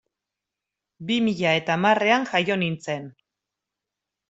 Bi 1.09 1.17
mila 1.25 1.51
eta 1.59 1.75
hamarrean 1.77 2.27
jaio 2.33 2.59
nintzen. 2.65 3.09